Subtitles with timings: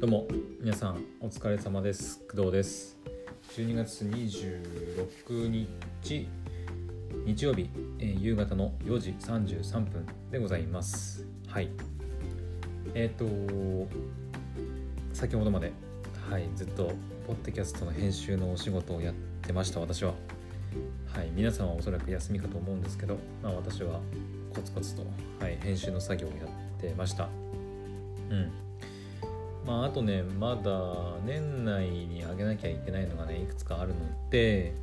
[0.00, 0.26] どうも
[0.58, 2.20] 皆さんお疲れ様です。
[2.20, 2.96] 工藤です。
[3.54, 6.26] 12月26日
[7.26, 11.26] 日曜日、えー夕方の4時33分でございます。
[11.46, 11.68] はい。
[12.94, 13.26] えっ、と
[15.12, 15.70] 先ほどまで
[16.30, 16.94] はいずっと
[17.26, 20.14] ポッドキャストの編集のお仕事をやってました私は。
[21.12, 24.00] はい皆さんはおそらく休みかと思うんですけど、まあ、私は
[24.54, 25.02] コツコツと、
[25.40, 27.28] はい、編集の作業をやってました。
[28.30, 28.69] うん。
[29.70, 30.82] まあ、あとね、まだ
[31.24, 34.74] 年内に上げなきゃいけないのがね、いくつかあるので、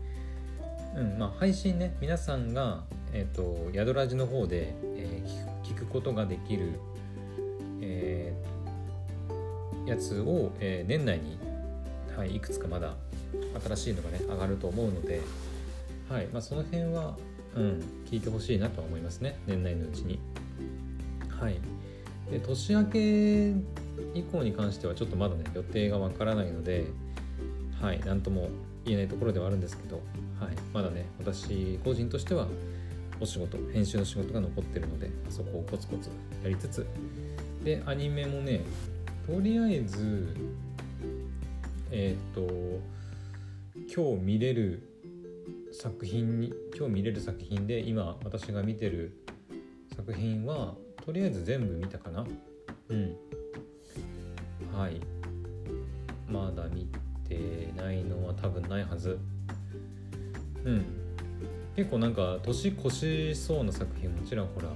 [0.95, 6.79] うん、まあ、配信ね、皆さんが、えっ、と、宿ラジの方で、えー聞く聞くことができる、
[7.81, 11.37] えーやつを、えー年内に、
[12.15, 12.95] はい、いくつかまだ
[13.65, 15.19] 新しいのがね、上がると思うので、
[16.07, 17.17] はい、まあ、その辺は、
[17.57, 20.17] うん、聞いてほしいなとは思いますね、年内のうちに。
[21.27, 21.59] はい。
[22.31, 23.53] で年明け
[24.13, 26.87] 以降に関してはちょっとまだね予定がわからないので
[27.81, 28.49] はい何とも
[28.85, 30.01] 言えないところではあるんですけど、
[30.39, 32.47] はい、まだね私個人としては
[33.19, 36.09] お仕事編集の仕事が残ってるのでそこをコツコツ
[36.43, 36.85] やりつつ
[37.63, 38.61] でアニメもね
[39.25, 40.35] とりあえず
[41.91, 42.41] えっ、と
[43.93, 44.83] 今日見れる
[45.71, 49.17] 作品に今日見れる作品で今私が見てる
[49.95, 52.25] 作品はとりあえず全部見たかな。
[52.89, 53.15] うん。
[54.77, 55.01] はい。
[56.29, 56.87] まだ見
[57.27, 59.17] てないのは多分ないはず。
[60.63, 60.85] うん。
[61.75, 64.67] 結構なんか年越しそうな作品もちらほら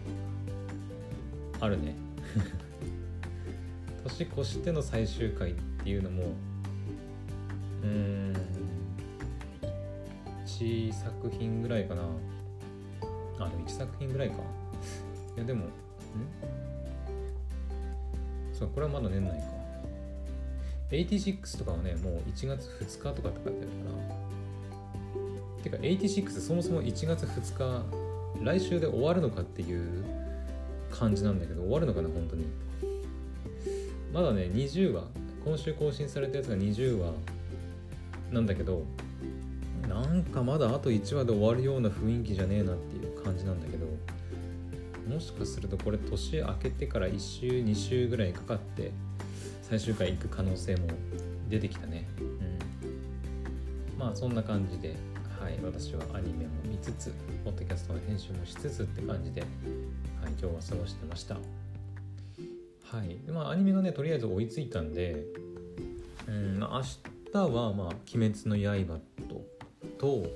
[1.59, 1.93] あるね。
[4.03, 6.23] 年越しての最終回っていうのも
[7.83, 8.33] うん
[10.47, 12.01] 1作品ぐらいかな。
[13.39, 14.37] あでも1作品ぐらいか。
[15.35, 15.69] いやでもん？
[18.51, 19.50] そうこれはまだ年内か。
[20.91, 24.21] 86とかはねもう1月2日とかって書いてあるから。
[25.63, 27.85] てか86そもそも1月2
[28.41, 30.03] 日来週で終わるのかっていう
[30.89, 32.45] 感じなんだけど終わるのかな本当に。
[34.13, 35.03] まだね20話。
[35.43, 37.13] 今週更新されたやつが20話
[38.31, 38.85] なんだけど
[39.89, 43.87] なんかまだあと1話で終わるような雰囲気じゃねえなっていう感じなんだけど
[45.11, 48.91] もしかするとこれ年明けてから1週2週ぐらいかかって
[49.71, 50.87] 最終回行く可能性も
[51.47, 52.05] 出てきたね。
[52.19, 52.23] う
[53.95, 53.97] ん。
[53.97, 54.97] まあそんな感じで
[55.39, 57.13] はい私はアニメも見つつ
[57.45, 59.49] ポッドキャストの編集もしつつって感じで、はい、
[60.31, 61.35] 今日は過ごしてました。
[61.35, 61.41] は
[63.05, 63.15] い。
[63.31, 65.23] まあアニメがねとりあえず追いついたんで
[66.27, 66.81] うん明
[67.31, 68.99] 日はまあ「鬼滅の刃
[69.29, 69.45] と」
[69.97, 70.27] と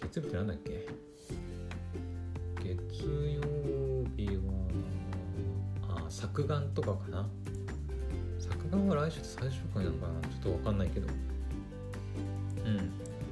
[0.00, 0.88] 月曜日ってなんだっけ？
[2.64, 2.74] 月
[3.36, 3.40] 曜
[4.16, 4.42] 日は
[6.06, 7.28] あ作眼とかかな？
[8.72, 10.20] 作眼は来週最終回なのかな。
[10.22, 11.06] ちょっとわかんないけど。
[12.64, 12.76] うん。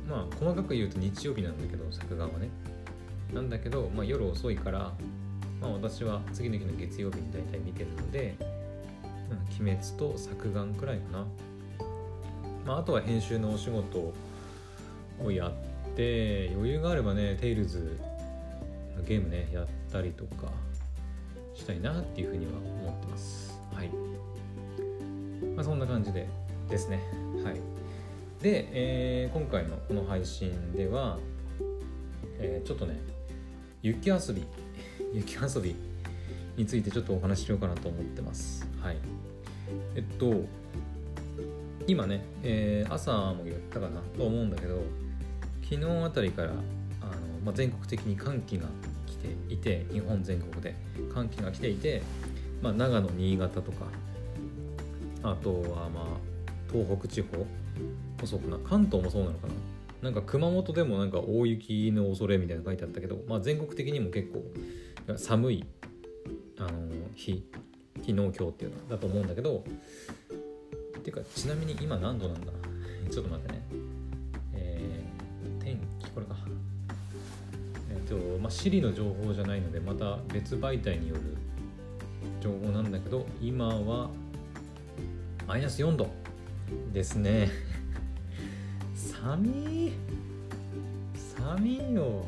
[0.07, 2.51] まあ細かく言うと日曜日なんだけど作眼はね。
[3.33, 4.93] なんだけど、まあ、夜遅いから、
[5.61, 8.35] まあ、私は次の日の月曜日に大体見てるので
[9.31, 11.27] 「うん、鬼滅」と作眼くらいかな、
[12.67, 14.13] まあ、あとは編集のお仕事
[15.23, 17.97] をやって余裕があればねテイルズ
[18.97, 20.51] のゲームねやったりとか
[21.55, 23.57] したいなっていうふうには思ってます。
[23.73, 24.20] はい。
[25.61, 26.27] まあそんな感じで
[26.71, 27.03] ですね。
[27.45, 27.55] はい。
[28.43, 31.19] で、えー今回のこの配信では、
[32.39, 32.99] えーちょっとね
[33.83, 34.43] 雪遊び
[35.13, 35.75] 雪遊び
[36.57, 38.67] についてちょっとお話ししようかなと思ってます。
[38.81, 38.97] はい。
[39.97, 40.45] えっと
[41.87, 44.83] 今ね、えー朝も言ったかなと思うんだけど
[45.63, 46.61] 昨日あたりからあの、
[47.45, 48.65] まあ、全国的に寒気が
[49.07, 50.75] 来ていて日本全国で
[51.13, 52.01] 寒気が来ていて、
[52.63, 53.85] まあ、長野新潟とか
[55.23, 56.05] あとはまあ
[56.73, 57.47] 東北地方も
[58.25, 59.55] そうかな関東もそうなのかな。
[60.03, 64.43] なんか熊本でもなんか大雪の恐れみたいなの書いてあったけど、まあ、全国的にも結構
[65.17, 65.65] 寒い
[66.59, 66.71] あの
[67.15, 67.45] 日
[67.97, 69.63] 昨日今日っていうのだと思うんだけど
[70.99, 72.47] っていうかちなみに今何度なんだ？
[73.11, 73.63] ちょっと待ってね。
[74.55, 76.37] えー天気これか。
[77.91, 81.21] えっ、とまあ Siri の情報じゃないのでまた別媒体による
[82.41, 84.11] 情報なんだけど今は
[85.51, 86.09] マイナス4度。
[86.93, 87.49] ですね。
[88.95, 89.93] 寒い
[91.17, 92.25] 寒いよ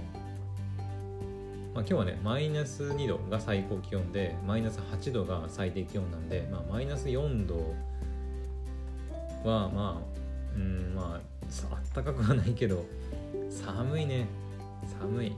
[1.73, 7.77] まあ、今日はねマイナス2度が最高気温でマイナス8度が最低気温なんで、まあ、マイナス4度
[9.49, 11.21] はまあうんま
[11.71, 12.85] ああったかくはないけど
[13.49, 14.27] 寒いね。
[15.01, 15.33] 寒い。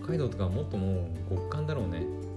[0.00, 2.27] 北海道とかもっともう極寒だろうね。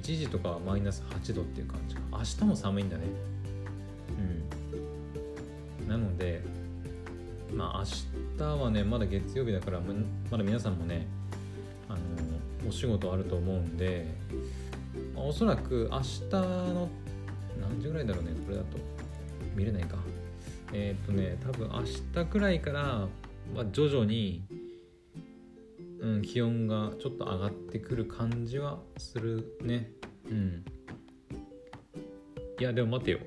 [0.00, 3.04] 1時とかマイナス8度っていう感じ明日も寒いんだね。
[5.80, 5.88] うん。
[5.88, 6.42] なので
[7.54, 7.84] まあ
[8.38, 9.80] 明日はねまだ月曜日だから
[10.30, 11.06] まだ皆さんもね
[11.88, 14.06] あのお仕事あると思うんで、
[15.14, 16.88] まあ、おそらく明日の
[17.60, 18.96] 何時ぐらいだろうねこれだと。
[19.56, 19.96] 見れないか。
[20.72, 21.82] えー、っとね多分明
[22.24, 22.82] 日くらいから、
[23.54, 24.42] まあ、徐々に、
[26.00, 29.90] うん、気温がちょっと上がってくる感じはするね。
[30.30, 30.64] うん。
[32.58, 33.18] いやでも待てよ。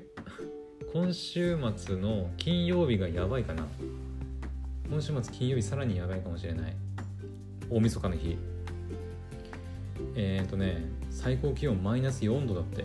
[0.92, 3.66] 今週末の金曜日がやばいかな。
[4.88, 6.76] 今週末金曜日さらにやばいかもしれない。
[7.68, 8.36] 大晦日の日。
[10.14, 12.84] えっ、ー、とね最高気温マイナス4度だって。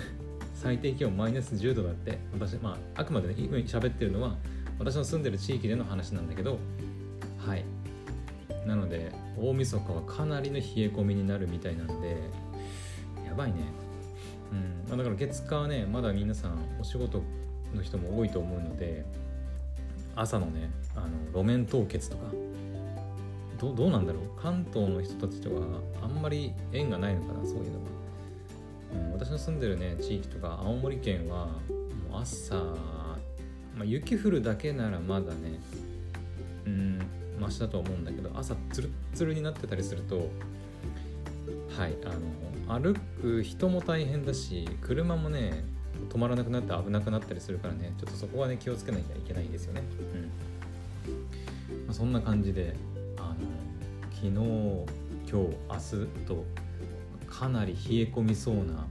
[0.54, 2.18] 最低気温マイナス10度だって。
[2.32, 4.36] 私まああくまでね今喋ってるのは
[4.78, 6.58] 私の住んでる地域での話なんだけど。
[7.38, 7.64] はい。
[8.66, 12.16] なので大晦日はかなりの冷え込みになるみたいなんで
[13.26, 13.58] やばいね。
[14.52, 14.88] うん。
[14.88, 17.22] まあ、だから月火はねまだ皆さんお仕事
[17.74, 19.04] の人も多いと思うので
[20.14, 21.08] 朝のねあの
[21.42, 22.24] 路面凍結とか
[23.58, 24.22] どどうなんだろう？
[24.40, 25.62] 関東の人たちとは
[26.02, 27.84] あんまり縁がないのかなそういうのは。
[28.94, 31.46] うん、私の住んでるね地域とか青森県は
[32.10, 33.16] もう朝、ま
[33.80, 35.58] あ、雪降るだけならまだね
[36.66, 37.01] うん。
[37.42, 40.30] マシだと思うんだけど朝ツルツルになってたりすると
[41.76, 45.64] はいあの歩く人も大変だし車もね
[46.08, 49.82] 止まらなくなって危なくなったりするからねちょっとそこはね気をつけなきゃいけないんですよね。
[50.14, 51.86] うん。
[51.86, 52.74] まあ、そんな感じで
[53.16, 53.36] あの
[54.12, 54.30] 昨日
[55.30, 55.50] 今
[55.80, 56.44] 日明日と
[57.26, 58.86] かなり冷え込みそうな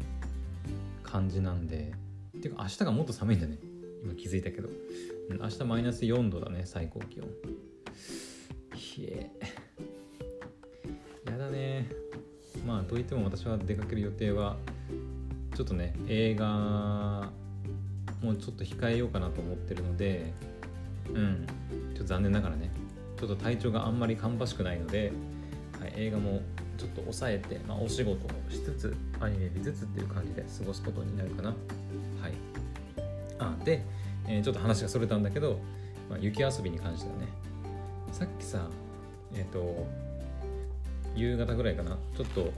[1.03, 1.93] 感じなんで
[2.41, 3.57] ていうか明日がもっと寒いんだね。
[4.03, 4.69] 今気づいたけど、
[5.29, 7.27] うん、明日マイナス4度だね最高気温。
[8.97, 9.31] 冷え。
[11.29, 11.87] やだね。
[12.65, 14.57] まあといっても私は出かける予定は
[15.55, 17.31] ちょっとね映画
[18.21, 20.33] もうちょっと控えようかなと思ってるので
[21.13, 21.47] うん。
[21.93, 22.71] ちょっと残念ながらね
[23.19, 25.11] ちょっと体調があんまり芳しくないので、
[25.79, 26.41] はい、映画も
[26.77, 31.49] ちょっと抑えて、まあ、お仕事をしつつアニメ見つつっていう感じで過ごすことになるかな。
[31.49, 31.57] はい。
[33.37, 33.83] あで、
[34.27, 35.59] えー、ちょっと話がそれたんだけど、
[36.09, 37.27] まあ、雪遊びに関してはね
[38.11, 38.67] さっきさ
[39.33, 39.87] えっ、ー、と
[41.15, 41.97] 夕方ぐらいかな？
[42.15, 42.51] ちょっと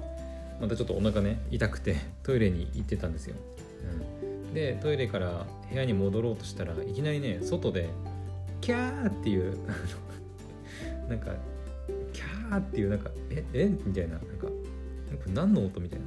[0.59, 3.35] またちょっとお腹ね痛くてトイレに行ってたんですよ、
[4.21, 7.89] うん、でトイレから部屋に戻ろうとしたらいきなりね外で
[8.61, 9.57] キャーっていう
[11.07, 11.31] なんか
[12.13, 13.65] キャーっていうなんかええ？
[13.85, 14.47] みたいななんか
[15.27, 16.06] 何の音みたいな。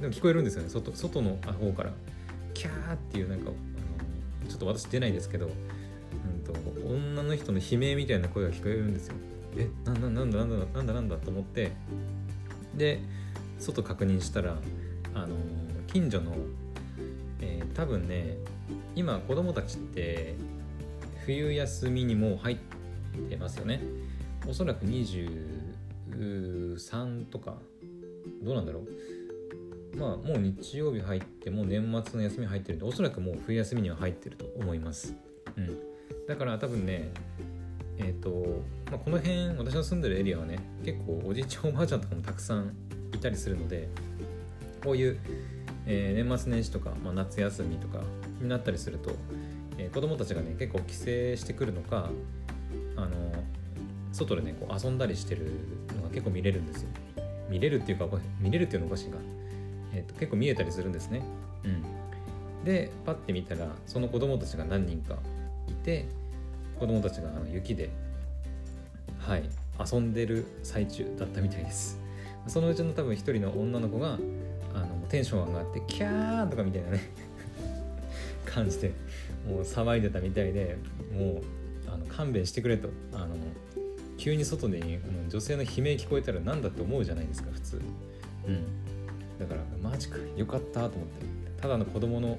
[0.00, 0.68] でも聞こえるんですよね。
[0.68, 1.92] 外外の方から。
[2.54, 5.48] キャーっていうなんかあのちょっと私出ないですけど、
[6.84, 9.14] 女の人の悲鳴みたいな声が聞こえるんですよ。
[9.56, 11.72] えなななんだなんだなんだなんだと思って。
[12.74, 13.00] で
[13.58, 14.56] 外確認したら
[15.14, 15.36] あの
[15.86, 16.34] 近所の、
[17.40, 18.36] えー、多分ね
[18.96, 20.34] 今子供たちって
[21.26, 22.56] 冬休みにも入っ
[23.28, 23.80] てますよね。
[24.48, 25.62] おそらく20
[26.76, 27.56] 3とか
[28.42, 29.96] どうなんだろう。
[29.96, 35.14] まあもう日曜日入ってもう年末の休み入ってるんでおそらくもう冬休みには入ってると思います。
[35.26, 35.31] うん
[36.32, 37.10] だから多分ね
[37.98, 42.74] えっ、ー、と、まあ、この辺私の住んでるエリアはね結構おじいちゃんおばあちゃんとかもたくさん
[43.14, 43.90] いたりするので
[44.82, 45.20] こういう、
[45.84, 47.98] えー、年末年始とか、まあ、夏休みとか
[48.40, 49.10] になったりすると、
[49.76, 52.08] えー、子供たちがね結構帰省してくるのか
[52.96, 53.10] あの
[54.12, 55.50] 外でねこう遊んだりしてる
[55.96, 56.88] のが結構見れるんですよ。
[57.50, 58.06] 見れるっていうか
[58.40, 59.18] 見れるっていうのおかしいが、
[59.92, 61.20] えーと、結構見えたりするんですね。
[61.64, 62.64] うん。
[62.64, 65.18] でパッて見たらその子供たちが何人か
[65.68, 66.06] いて
[66.82, 67.90] 子供たちがあの雪で
[69.20, 69.44] はい
[69.92, 72.00] 遊んでる最中だったみたいです。
[72.48, 74.18] そのうちの多分一人の女の子が
[74.74, 77.00] あのテンション上がってキャーとかみたいなね
[78.44, 78.90] 感じで
[79.48, 80.76] もう騒いでたみたいで
[81.16, 81.42] もう
[81.86, 82.88] あの勘弁してくれと。
[83.12, 83.36] あの
[84.18, 84.82] 急に外で
[85.28, 87.80] 女性の悲鳴聞こえたら何だって思うじゃないですか普通。
[88.48, 88.64] うん。
[89.38, 91.62] だからマジかよかったと思って。
[91.62, 92.38] ただの子供の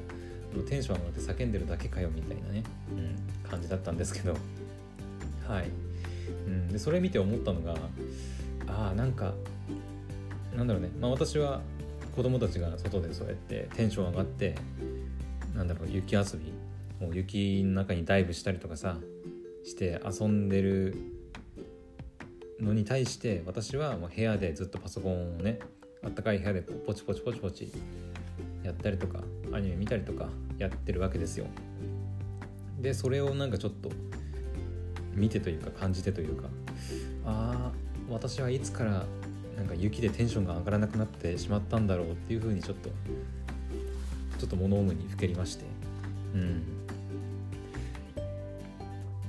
[0.61, 4.35] テンション上がって叫んでるだけかよみたいなね、うん、感じだったんですけど。
[5.47, 5.69] はい、
[6.47, 7.75] うん、でそれ見て思ったのが
[8.67, 9.33] ああなんか
[10.55, 10.89] なんだろうね。
[10.99, 11.61] まあ私は
[12.15, 14.55] 子供たちが外でそうやってテンション上がって
[15.55, 16.53] なんだろう雪遊び
[17.03, 18.97] もう雪の中にダイブしたりとかさ
[19.63, 20.95] して遊んでる
[22.59, 25.59] のに対して私はもう部屋でずっとパソコンをね
[26.03, 27.71] あったかい部屋でポチポチポチポチ
[28.63, 29.19] やったりとか
[29.53, 31.45] アニメ見たりとかやってるわけですよ。
[32.81, 33.89] でそれをなんかちょっと
[35.15, 36.49] 見てというか感じてというか
[37.25, 37.71] ああ
[38.09, 39.05] 私はいつから
[39.55, 42.89] なんか雪でテンションが上がらなくなってしまったんだろうっていうふうにちょっと
[44.39, 45.65] ちょっと物思いにふけりまして。
[46.33, 46.63] うん。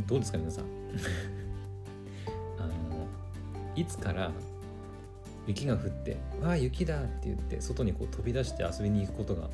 [0.06, 0.64] どうですか皆さん？
[2.58, 3.06] あの
[3.76, 4.32] いつから
[5.46, 9.48] 雪が降って「わあ雪だ!」って言って外にこう飛び出して遊びに行くことが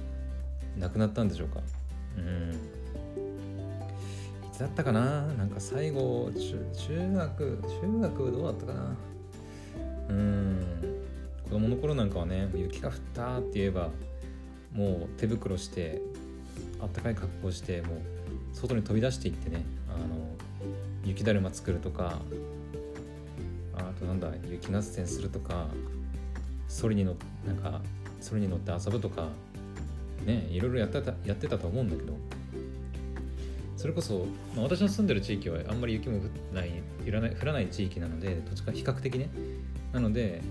[0.79, 1.61] なくなったんでしょうか？
[2.17, 2.53] うん。
[2.53, 2.57] い
[4.53, 5.27] つだったかな？
[5.35, 8.97] なんか最後中中学中学どうだったかな？
[10.09, 10.65] うん。
[11.45, 13.91] 子供の頃なんかはね雪が降ったって言えば
[14.73, 16.00] もう手袋して
[16.81, 18.00] あったかい格好してもう
[18.53, 20.37] 外に飛び出していってねあの
[21.05, 22.19] 雪だるま作るとか
[23.75, 25.67] あとなんだ雪合戦するとか
[26.69, 27.81] それに乗なんか
[28.21, 29.29] それに乗って遊ぶとか
[30.25, 32.17] ねいろいろやってたやってたと思うんだけど
[33.77, 36.23] それこそ、まあ、私の住んでる地域はあんまり雪も降
[36.55, 36.71] ない
[37.07, 39.31] 降らない降らない地域なので土地が比較的ね。
[39.93, 40.43] なので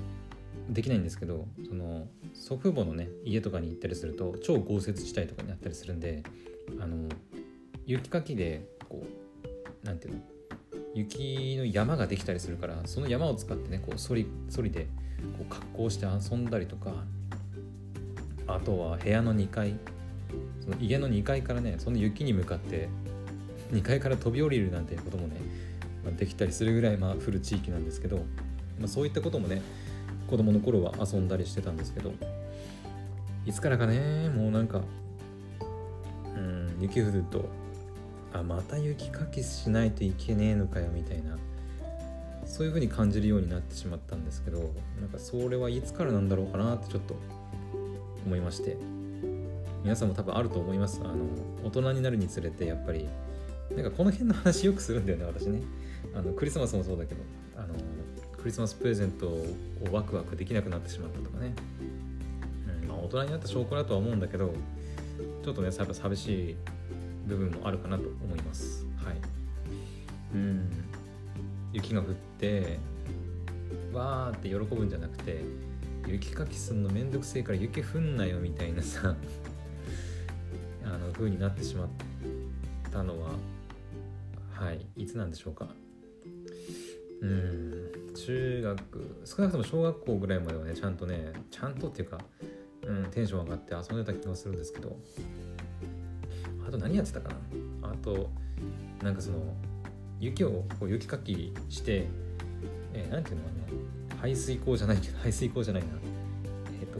[0.69, 6.23] できないんですけどその祖父母のね家とかに行ったりすると超豪雪地帯とかにあったりするんで
[6.79, 7.09] あの
[7.85, 9.03] 雪かきでこ
[9.83, 10.21] うなんていうの
[10.93, 14.87] 雪の山ができたりするからその山を使ってねこうそりそりで
[15.37, 17.03] こう格好して遊んだりとか
[18.55, 19.75] あとは部屋の2階。
[20.61, 22.89] その家の2階からねその雪に向かって
[23.71, 25.37] 2階から飛び降りるなんていうこともね、
[26.03, 28.17] まあ、できたりするぐらいまあ降る地域なんですけど、
[28.79, 29.61] まあ、そういったこともね
[30.27, 32.13] 子供の頃は遊んだりしてたんですけど
[33.45, 34.81] いつからかねもうなんか
[36.35, 37.49] うん雪降ると
[38.33, 41.37] あまた雪かきしないといけねえのかよみたいな
[42.45, 44.59] そういう風に感じるようになってしまったんですけど
[44.99, 47.15] なんかそれはいつからなんだろうかなってちょっと
[48.25, 48.77] 思いまして。
[49.83, 51.01] 皆さんも多分あると思います。
[51.03, 51.15] あの
[51.63, 53.07] 大人になるにつれてやっぱり
[53.75, 55.61] なんかこの辺の話よくするんだよね私ね。
[56.13, 57.21] あのクリスマスもそうだけど
[57.55, 57.67] あの
[58.37, 59.45] クリスマスプレゼントを
[59.91, 61.53] ワクワクできなくなってしまったとかね、
[62.83, 64.53] うんまあ、大人になった証拠だとは思うんだけど
[65.43, 66.55] ちょっとねやっぱ寂しい
[67.27, 68.85] 部分もあるかなと思います。
[68.97, 69.15] はい。
[70.33, 70.69] うん。
[71.71, 72.07] 雪が降っ
[72.39, 72.79] て
[73.93, 75.41] わーって喜ぶんじゃなくて
[76.07, 79.15] 雪かきすんのめんどくせえから雪降んなよみたいなさ
[80.83, 81.87] あの風になってしまっ
[82.91, 83.31] たのは
[84.51, 85.67] はいいつなんでしょうか。
[87.21, 92.19] うん中学少なくとも小学校ぐらいまではねちゃんとねちゃんとっていうか、
[92.83, 94.97] うん、テンション上がって遊んでた気がするんですけど。
[96.67, 97.29] あと何やってたか
[97.81, 97.89] な。
[97.89, 98.29] あと
[99.03, 99.37] なんかその
[100.19, 102.07] 雪をこう雪かきして
[102.93, 105.89] えー、なんていうのかな排水溝じゃないけど排水溝じゃないな。
[106.81, 106.99] えっ、ー、と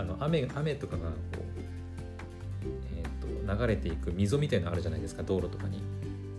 [0.00, 1.42] あの雨雨とかがこう、
[2.96, 5.82] えーと、流れていく溝みたいなのあるじゃないですか道路とかに、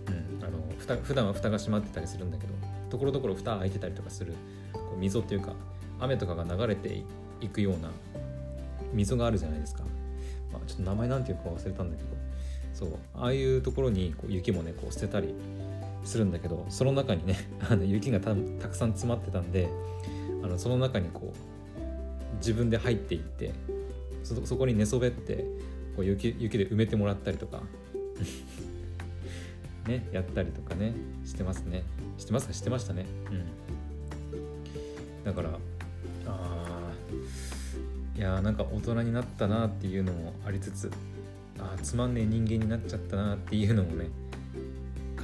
[0.08, 2.52] うん、あのふた普段は蓋が閉まってたりするんだけど
[2.90, 4.34] ところどころ蓋開いてたりとかする
[4.72, 5.52] こう溝っていうか
[6.00, 7.02] 雨とかが流れて
[7.40, 7.90] いくような
[8.92, 9.82] 溝があるじゃないですか、
[10.52, 12.08] まあ、ちょっと名前なんていうか忘れたんだけど
[12.72, 15.34] そうああいうところにこう雪もねこう捨てたり
[16.04, 17.36] するんだけどその中にね
[17.68, 19.68] あの雪がたくさん詰まってたんで
[20.42, 23.52] あのその中にこう自分で入っていって
[24.22, 25.44] そそこに寝そべって
[25.96, 27.62] こう雪雪で埋めてもらったりとか
[29.88, 30.94] ねやったりとかね
[31.24, 31.82] してますね。
[32.18, 32.52] してますか？
[32.54, 33.06] してましたね。
[33.30, 35.24] うん。
[35.24, 35.58] だから
[36.26, 36.92] あ
[38.16, 40.90] いやーなんか大人になったなっていうのもありつつ
[41.58, 44.08] あつまんねえ人間になっちゃったなっていうのもね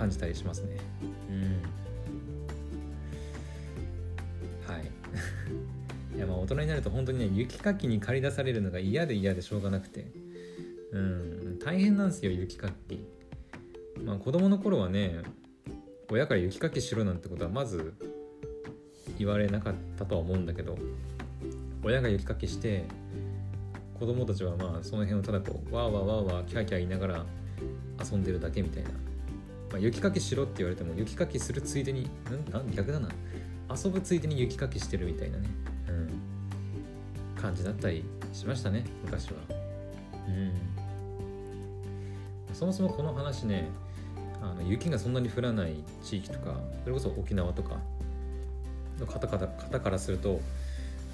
[0.01, 0.79] 感じたりしますね。
[1.29, 1.63] うん。
[4.73, 4.91] はい。
[6.17, 10.11] いやまあ大人になると本当にね雪かきに駆り出されるのが嫌で嫌でしょうがなくて。
[10.93, 11.59] うん。
[11.59, 13.05] 大変なんですよ雪かき。
[14.03, 15.21] まあ子供の頃はね
[16.11, 17.93] 親から雪かきしろなんてことはまず
[19.19, 20.79] 言われなかったとは思うんだけど
[21.85, 22.87] 親が雪かきして
[23.99, 27.27] 子供たちはまあその辺をただこうわーわーわーわーキャーキャー言いながら
[28.03, 28.91] 遊んでるだけみたいな、
[29.71, 32.09] まあ、雪かきしろって言われても雪かきするついでにん
[32.51, 33.09] な逆だな。
[33.73, 35.49] 遊ぶついでに雪かきしてるみたいなね、
[35.89, 35.93] う
[37.39, 39.35] ん、感じだったりしましたね昔は。
[40.29, 40.53] うん。
[42.53, 43.69] そもそもこの話ね
[44.43, 47.79] あの雪がそんなに降らない地域とかそれこそ沖縄とか
[48.99, 50.41] の方から方からすると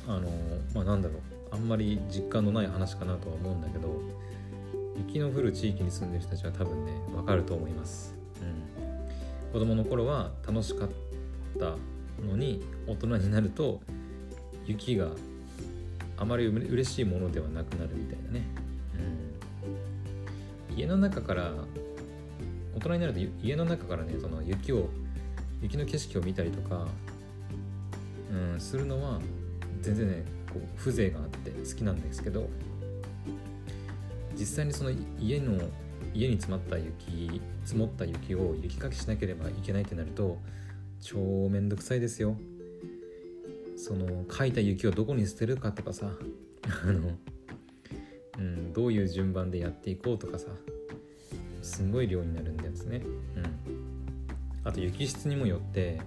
[0.08, 0.28] あの
[0.74, 1.20] まあなんだろう。
[1.52, 3.88] あんまり実感のない話かなとは思うんだけど
[4.96, 8.12] 雪の降る地域に住んでる人たちは多分ね分かると思います、
[9.56, 10.88] 子供の頃は楽しかっ
[11.58, 11.76] た
[12.22, 13.80] のに大人になると
[14.66, 15.08] 雪が
[16.18, 18.46] あまり嬉しいものではなくなるみたいなね、
[20.70, 21.54] うん、家の中から
[22.74, 24.90] 大人になると家の中からねその雪を
[25.62, 26.86] 雪の景色を見たりとか、
[28.30, 29.20] うん、するのは
[29.80, 32.50] 全然ねこう風情があって好きなんですけど
[34.38, 35.58] 実際にその家の
[36.16, 40.38] 家に詰まった雪積もった雪を雪かきしなければいけないってなると
[41.00, 42.36] 超めんどくさいですよ。
[43.76, 46.10] その書いた雪をどこに捨てるかとかさ。
[46.68, 47.10] あの、
[48.38, 50.48] うん、どういう順番でやっていこうとかさ。
[51.66, 53.02] すんごい量になるんですね、
[53.36, 53.44] うん、
[54.62, 56.00] あと雪質にもよって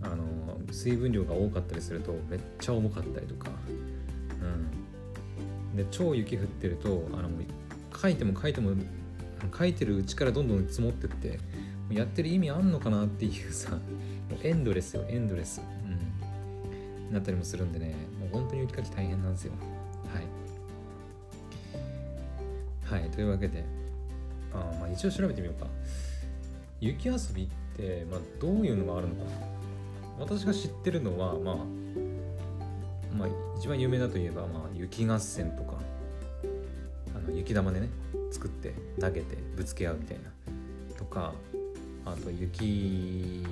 [0.00, 0.24] あの
[0.70, 3.50] 水分量が多かったりするとめっちゃ重かったりとか、
[4.40, 7.28] うん、で超雪降ってるとあの
[8.00, 8.70] 書いても書いても
[9.56, 11.38] 書いてるうちからどんどん積もってって
[11.90, 13.78] やってる意味あんのかなっていうさも
[14.42, 19.52] うエンドレスよエンドレス、うん、なったりもするんでねもう本当に雪かき大変なんですよ。
[20.12, 20.20] は
[22.98, 23.00] い。
[23.02, 23.64] はいというわけで
[24.52, 25.68] あまあ一応調べてみようか。
[26.80, 29.22] 雪遊びって、まあ、どういうのがあるのか
[30.18, 31.56] 私が知ってるのはまあ
[33.16, 33.28] まあ
[33.58, 35.78] 一番有名だといえば、まあ、雪合戦とか
[37.14, 37.88] あの雪玉でね
[38.30, 40.30] 作って投げてぶつけ合うみたいな。
[40.96, 41.32] とか
[42.04, 43.44] あと雪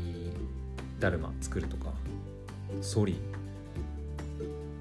[1.00, 1.92] だるま作るとか。
[2.80, 3.20] ソリ。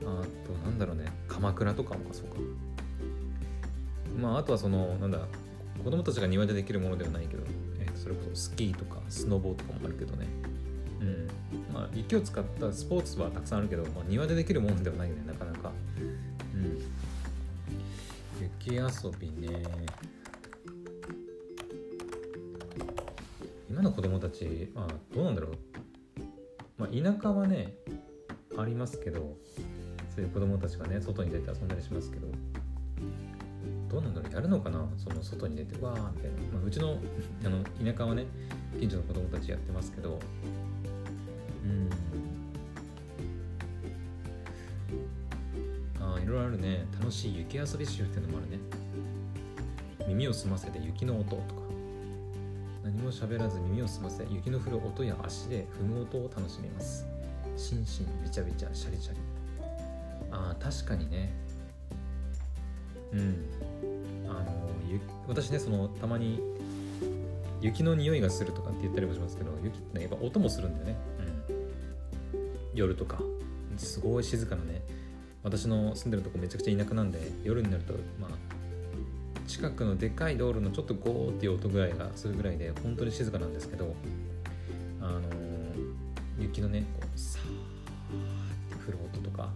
[0.02, 1.06] あとなんだろうね。
[1.28, 2.36] 鎌倉とかもかそうか。
[4.20, 5.20] まああとはそのなんだ
[5.84, 7.44] 子供たちが庭でできるものではないけど、
[7.80, 10.28] えー、それこそスキーとかスノボーとかもあるけどね。
[11.02, 11.28] うん。
[11.74, 15.72] まあ雪を使ったスポーツはたくさんあるけど、まあ、庭でできるものではないよねなかなか。
[16.54, 16.80] うん。
[18.42, 19.64] 雪遊びね。
[23.84, 25.52] の子供たちまあどうなんだろう、
[26.78, 27.74] まあ、田舎はね
[28.58, 29.38] ありますけど
[30.16, 32.28] そういう子供たちがね外に出て遊んだりしますけど
[33.90, 34.34] どうなんだろう。
[34.34, 34.90] やるのかな。
[34.98, 36.98] その外に出てわーみたいな、まあ、うちの
[37.46, 38.25] あの田舎はね
[38.80, 40.20] 近所の子供たちやってますけど
[41.63, 41.90] うん。
[46.01, 46.88] あいろいろあるね。
[47.00, 48.57] 楽しい雪遊び集っていうのもあるね。
[50.07, 51.63] 耳を澄ませて雪の音とか。
[53.03, 57.05] も喋らず耳を澄ませ雪の降る音や足で踏む音を楽しみます。
[57.57, 59.20] しんしんびちゃびちゃシャリシャリ。
[60.31, 61.33] ああ確かにね。
[63.11, 63.46] うん。
[64.27, 64.70] あの
[65.27, 66.39] 私ねそのたまに
[67.61, 70.98] 雪の匂いがするとかって言ったりもしますけど雪ってねやっぱ音もするんだよね、
[72.33, 72.42] うん、
[72.74, 73.20] 夜とか。
[73.77, 74.81] すごい静かなね。
[75.44, 78.29] 私の住んでるとこめちゃくちゃ田舎なんで夜になるとまあ
[79.48, 83.96] 近くのでかい道路のちょっとゴーっていう音ぐらいがするぐらいで本当に静かなんですけど
[85.01, 85.22] あの、
[86.40, 89.50] 雪のねこうさーって降る音とか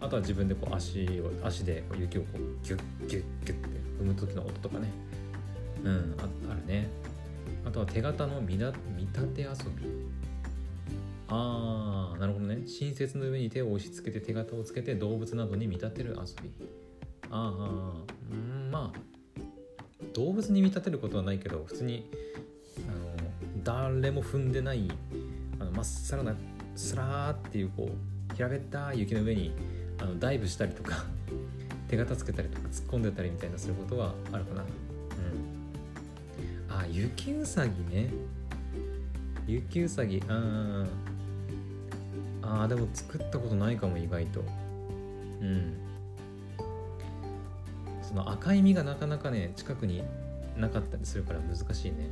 [0.00, 3.54] あとは自分でこう足を足でこう雪をこうギュッギュッギュッって
[4.00, 4.90] 踏む時の音とかね。
[5.82, 6.88] うんああるね。
[7.66, 8.72] あとは手形の見立
[9.28, 9.86] て遊び。
[11.28, 12.62] ああなるほどね。
[12.66, 16.50] 新雪の上に手を押し付けて手形をつけて動物などに見立てる遊び。
[17.30, 19.13] ああうんまあ
[20.14, 22.08] 動物に見立てることはないけど普通に
[22.88, 22.96] あの
[23.62, 24.90] 誰も踏んでない
[25.58, 26.34] あのまっさらな
[26.76, 29.52] スラーっていうこう平べったい雪の上に
[30.00, 31.04] あのダイブしたりとか
[31.88, 34.62] 手形つけたりとか突っ込んでたりみたいなすることはあるかな。
[34.62, 34.68] うん。
[36.76, 38.10] あ雪うさぎね。
[39.46, 40.84] 雪うさぎあ
[42.42, 44.42] ああでも作ったことないかも意外と。
[45.40, 45.74] うん。
[48.14, 50.04] その赤い実がなかなかね近くに
[50.56, 52.10] なかったりするから難しいね。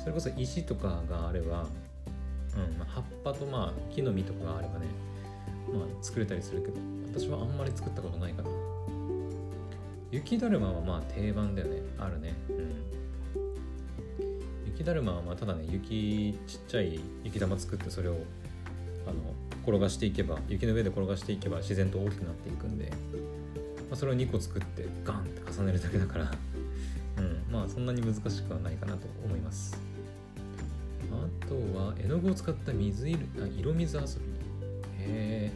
[0.00, 4.86] それこそ石とかがあれば、うん、葉っぱとまあ木の実とかがあればね
[5.74, 6.74] まあ作れたりするけど
[7.12, 8.50] 私はあんまり作ったことないかな。
[10.12, 11.82] 雪だるまはまあ定番だよね。
[11.98, 12.34] あるね。
[12.48, 12.70] うん。
[14.66, 18.12] 雪だるまはまあただね雪ちっちゃい雪玉作ってそれを
[19.08, 19.16] あの
[19.64, 22.92] 転がしていけば雪の上で転がしていけば自然と大きくなっていくんで、
[23.90, 26.30] まあ、それを2個作ってガンって重ねるだけだから
[27.18, 29.76] うんまあそんなに難しくはないかなと思います。
[31.12, 34.08] あとは絵の具を使った水色あ色水遊び。
[34.08, 34.10] へ
[34.98, 35.52] え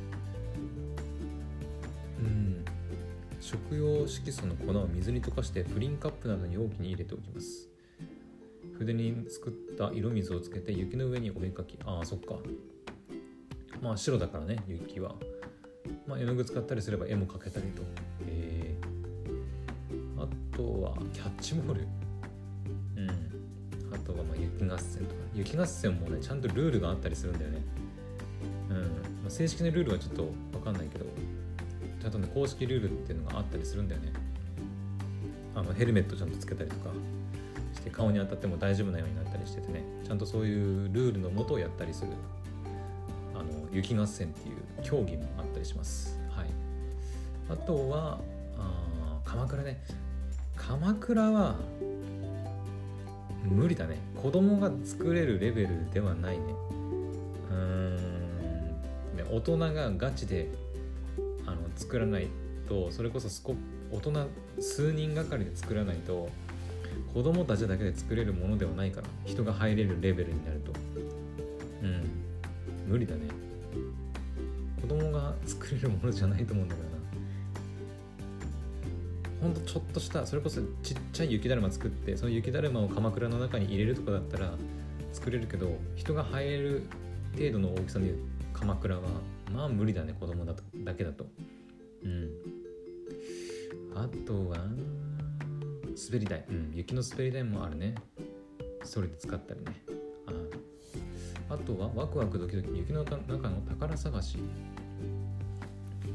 [2.21, 2.65] うん。
[3.41, 7.69] 食用色素の粉を水に溶かしてプリンカップなどに容器に入れておきます。
[8.77, 11.79] 筆に作った色水をつけて雪の上にお絵かき。
[11.85, 12.35] ああそっか。
[13.81, 15.15] まあ白だからね雪は、
[16.07, 17.83] まあ、絵の具使ったりすれば絵も描けたりと、
[20.57, 21.89] とはキャッチボール。
[22.97, 23.11] うん。
[23.95, 27.63] あとはまあ雪合戦とか雪合戦もねちゃんとルールがあったりするんだよね。
[28.71, 28.85] うん、ま
[29.29, 31.05] あ、正式なルールはちょっと分かんないけど
[32.01, 34.13] ちゃんとね公式ルールっていうのがあったりするんだよね。
[35.55, 36.91] あのヘルメットちゃんとつけたりとか
[37.75, 39.85] して顔に当たっても大丈夫なようになったりしててね。
[40.05, 42.11] ちゃんとそういうルールのもとをやったりする。
[43.75, 46.21] 雪合戦っていう競技もあったりします。
[46.31, 46.47] はい。
[47.51, 48.21] あとは
[48.57, 49.83] あ鎌倉ね
[50.69, 51.57] 鎌倉は
[53.45, 53.99] 無理だね。
[54.23, 56.45] 子供が作れるレベルではないね。
[57.51, 58.05] うーん。
[59.31, 60.49] 大人がガチで
[61.47, 62.29] あの作らない
[62.69, 63.55] とそれこそスコ
[63.91, 64.27] 大人
[64.59, 66.31] 数人がかりで作らないと
[67.13, 70.73] 子供たちだけで作れるものではないから人が入れるレベルになると。
[71.83, 72.05] うん。
[72.89, 73.23] 無理だね。
[74.81, 76.94] 子供が作れるものじゃないと思うんだけど
[79.45, 84.55] ほんとちょっとしたそれこそちっちゃい雪だるま作ってその雪だるまを鎌倉の中に入れるとかだったら
[85.13, 86.87] 作れるけど人が入れる
[87.37, 88.07] 程度の大きさの
[88.55, 89.03] 鎌倉は
[89.53, 91.27] まあ無理だね子供だとだけだと。
[92.03, 92.31] うん。
[93.95, 96.47] あとは滑り台。
[96.49, 97.97] うん雪の滑り台もあるね。
[98.83, 99.83] それで使ったりね。
[101.51, 103.19] ああとはワクワクドキドキ雪の中
[103.51, 104.39] の宝探し。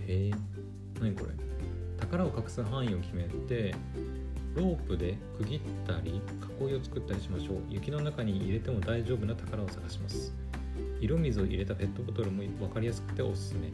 [0.08, 0.32] へえ
[1.00, 1.49] 何これ？
[2.00, 3.74] 宝を隠す範囲を決めて
[4.56, 6.22] ロープで区切ったり
[6.60, 7.58] 囲いを作ったりしましょう。
[7.70, 10.34] 雪の中に入れても大丈夫な宝を探します。
[11.00, 13.70] 色水を入れたペットボトルも分かりやすくておすすめ。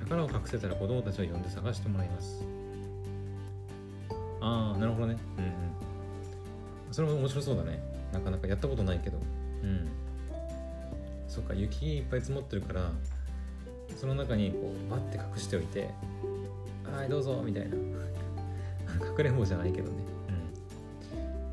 [0.00, 2.44] 宝を隠せたら子供たちを呼んで探してもらいます。
[4.40, 5.16] ああなるほどね。
[5.36, 5.52] うんうん。
[6.92, 7.80] それも面白そうだね。
[8.12, 9.18] なかなかやったことないけど。
[9.62, 9.88] うん。
[11.28, 12.90] そっか雪いっぱい積もってるから
[13.96, 15.90] その中にこうバッて隠しておいて
[16.92, 17.76] はいどうぞみたいな。
[18.98, 20.04] かくれんぼじゃないけどね。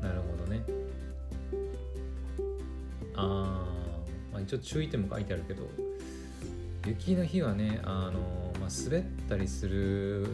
[0.00, 0.08] うん。
[0.08, 0.62] なるほどね。
[3.14, 3.64] あ、
[4.32, 5.62] まあ一応注意点も書いてあるけど
[6.86, 10.26] 雪の日はねあの、まあ、滑ったりする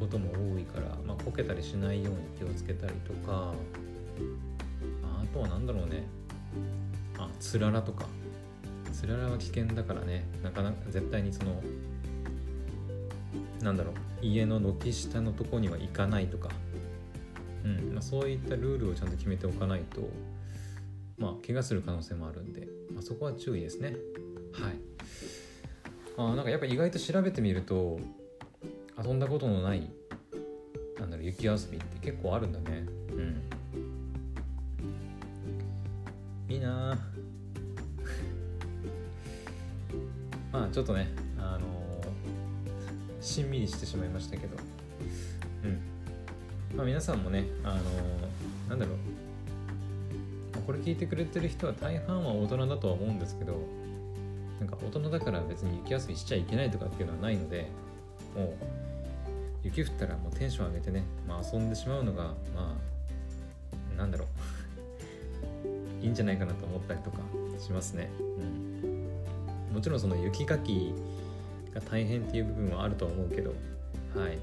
[0.00, 3.52] ことも多いから、まあ、こけたりしないように気をつけたりとか
[5.04, 6.04] あとは何だろうね。
[7.18, 8.06] あつららとか。
[8.92, 10.24] つららは危険だからね。
[10.42, 11.62] なかなか絶対にその
[13.62, 16.48] なんだろう家の軒下のとこには行かないとか、
[17.64, 20.08] うんまあ、そういったルールをちゃんと決めておかないと
[21.18, 23.94] まあ怪我する可能性もあるんで、まあ、そこは注意ですね。
[24.52, 24.74] はい。
[26.16, 28.00] あなんかやっぱ意外と調べてみると
[29.02, 29.90] 遊んだことのない
[30.98, 32.86] なんだろう雪遊びって結構あるんだね。
[33.12, 33.42] うん。
[36.48, 36.98] いいな
[40.52, 41.19] まあちょっとね
[43.20, 44.56] しんみりしてしまいましたけど。
[45.64, 46.76] うん。
[46.76, 48.96] まあ皆さんもねあのーなんだろう。
[50.70, 53.60] これ聞いてくれてる人は大半は大人だとは思うんですけど
[54.60, 57.66] なんか大人だから別に雪遊びしちゃいけないとかっていうのはないので
[58.36, 58.54] もう
[59.64, 62.76] 雪降ったらもうテンション上げてね、まあ、遊んでしまうのがま
[63.96, 64.28] あなんだろう。
[66.04, 67.18] いいんじゃないかなと思ったりとか
[67.58, 68.08] しますね、
[68.82, 70.94] うん、もちろんその雪かき
[71.74, 73.50] が大変っていう部分はあると思うけど
[74.16, 74.38] はい、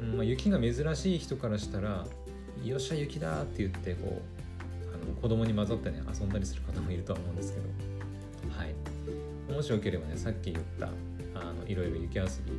[0.00, 2.06] うんまあ、雪が珍しい人からしたら
[2.64, 7.66] 「よっしゃ雪だ!」って言ってこうあの子供に混ざってね遊んだりする方もいるとは思うんですけど
[8.58, 8.74] はい。
[9.52, 10.88] もしよければねさっき言った
[11.34, 12.52] あのいろいろ雪遊び。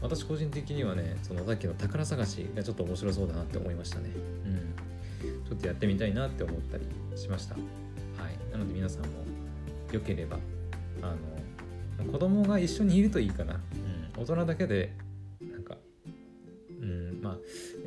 [0.00, 4.10] 私個人的にはねそのさっきの宝探しがちょっと面白そうだなって思いましたね。
[4.44, 5.44] うん。
[5.48, 6.84] ちょっとやってみたいなって思ったり
[7.16, 7.54] しました。
[7.54, 8.52] はい。
[8.52, 9.08] なので皆さんも
[9.92, 10.38] よければ
[11.00, 11.16] あの
[12.10, 14.92] 子供が一緒にいるといいかな、うん、大人だけで
[15.40, 15.76] なんか
[16.80, 17.38] うんまあ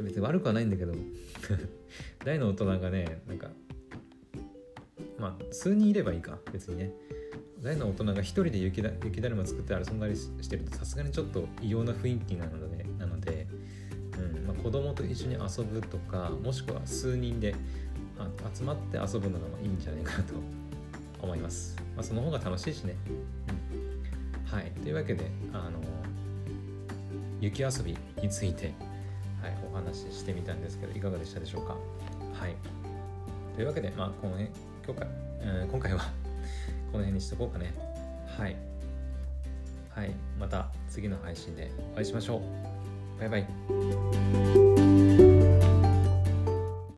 [0.01, 0.93] 別に悪くはないんだけど。
[2.25, 3.49] 大の大人がねなんか
[5.17, 6.91] まあ数人いればいいか別にね。
[7.61, 13.47] 大の大人が一人で雪だ雪だるま作って遊んだりしてるとさすがにちょっと異様な雰囲気なのでなので、
[14.15, 17.55] うんまあ、子供と一緒に遊ぶとかもしくは数人で
[18.19, 20.35] あ集まって遊ぶのがまあいいんじゃないかなと
[21.19, 22.95] 思います、まあ、その方が楽しいしね、
[23.46, 23.46] うん、
[24.51, 25.79] はいというわけであの
[27.39, 28.73] 雪遊びについて、
[29.41, 31.73] はい、お話ししてみたんですけどいかがでしたでしょうか？
[32.33, 32.55] はい
[33.55, 34.49] というわけで、まあ、この辺
[34.85, 35.07] 今回、
[35.41, 35.99] えー今回は
[36.91, 37.73] この辺にしとこうかね。
[38.37, 38.55] はい。
[39.89, 40.11] はい。
[40.39, 43.19] また次の配信でお会いしましょう。
[43.19, 45.26] バイバイ。